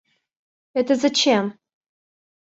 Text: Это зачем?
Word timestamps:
Это 0.73 0.95
зачем? 0.95 1.59